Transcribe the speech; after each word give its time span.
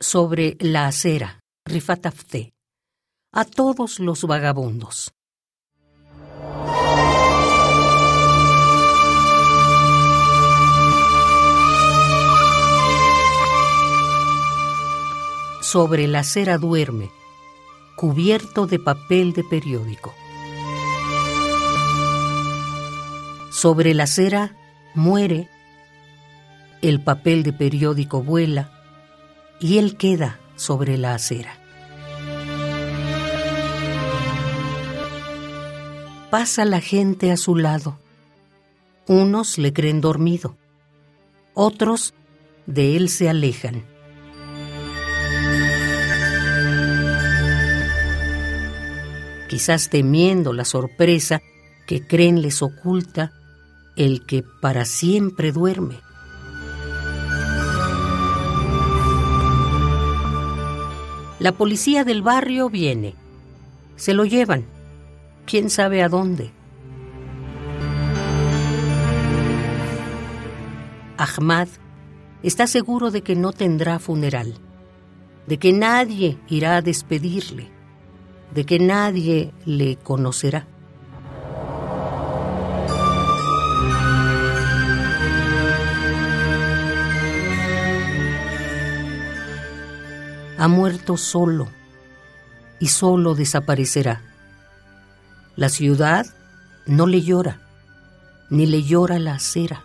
sobre 0.00 0.56
la 0.60 0.86
acera, 0.86 1.40
Rifatafté, 1.64 2.52
a 3.32 3.44
todos 3.44 3.98
los 3.98 4.24
vagabundos. 4.24 5.12
Sobre 15.62 16.06
la 16.06 16.20
acera 16.20 16.58
duerme, 16.58 17.10
cubierto 17.96 18.66
de 18.66 18.78
papel 18.78 19.32
de 19.32 19.42
periódico. 19.44 20.14
Sobre 23.50 23.94
la 23.94 24.04
acera 24.04 24.54
muere, 24.94 25.48
el 26.82 27.02
papel 27.02 27.42
de 27.42 27.52
periódico 27.52 28.22
vuela 28.22 28.75
y 29.60 29.78
él 29.78 29.96
queda 29.96 30.38
sobre 30.56 30.98
la 30.98 31.14
acera. 31.14 31.58
Pasa 36.30 36.64
la 36.64 36.80
gente 36.80 37.30
a 37.30 37.36
su 37.36 37.56
lado. 37.56 37.98
Unos 39.06 39.58
le 39.58 39.72
creen 39.72 40.00
dormido, 40.00 40.56
otros 41.54 42.14
de 42.66 42.96
él 42.96 43.08
se 43.08 43.28
alejan. 43.28 43.84
Quizás 49.48 49.88
temiendo 49.88 50.52
la 50.52 50.64
sorpresa 50.64 51.40
que 51.86 52.04
creen 52.04 52.42
les 52.42 52.62
oculta 52.62 53.32
el 53.96 54.26
que 54.26 54.42
para 54.60 54.84
siempre 54.84 55.52
duerme. 55.52 56.00
La 61.46 61.52
policía 61.52 62.02
del 62.02 62.22
barrio 62.22 62.68
viene. 62.68 63.14
Se 63.94 64.14
lo 64.14 64.24
llevan. 64.24 64.64
¿Quién 65.46 65.70
sabe 65.70 66.02
a 66.02 66.08
dónde? 66.08 66.50
Ahmad 71.16 71.68
está 72.42 72.66
seguro 72.66 73.12
de 73.12 73.22
que 73.22 73.36
no 73.36 73.52
tendrá 73.52 74.00
funeral, 74.00 74.54
de 75.46 75.58
que 75.58 75.72
nadie 75.72 76.36
irá 76.48 76.78
a 76.78 76.82
despedirle, 76.82 77.70
de 78.52 78.66
que 78.66 78.80
nadie 78.80 79.52
le 79.64 79.94
conocerá. 79.98 80.66
Ha 90.58 90.68
muerto 90.68 91.16
solo 91.16 91.68
y 92.78 92.88
solo 92.88 93.34
desaparecerá. 93.34 94.22
La 95.54 95.68
ciudad 95.68 96.26
no 96.86 97.06
le 97.06 97.22
llora, 97.22 97.60
ni 98.50 98.66
le 98.66 98.82
llora 98.82 99.18
la 99.18 99.34
acera. 99.34 99.82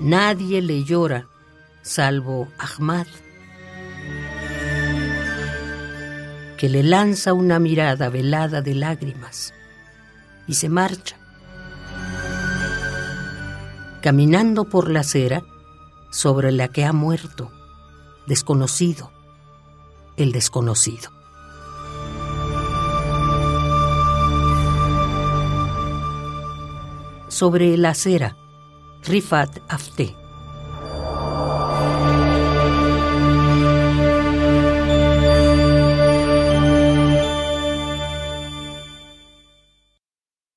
Nadie 0.00 0.62
le 0.62 0.82
llora, 0.84 1.26
salvo 1.82 2.48
Ahmad, 2.58 3.06
que 6.56 6.68
le 6.68 6.82
lanza 6.82 7.32
una 7.32 7.58
mirada 7.58 8.08
velada 8.08 8.62
de 8.62 8.74
lágrimas 8.74 9.54
y 10.46 10.54
se 10.54 10.68
marcha. 10.68 11.16
Caminando 14.00 14.64
por 14.64 14.90
la 14.90 15.00
acera, 15.00 15.44
sobre 16.12 16.52
la 16.52 16.68
que 16.68 16.84
ha 16.84 16.92
muerto, 16.92 17.50
desconocido, 18.26 19.10
el 20.16 20.30
desconocido. 20.30 21.10
Sobre 27.28 27.76
la 27.78 27.90
acera, 27.90 28.36
Rifat 29.04 29.58
Afte. 29.68 30.21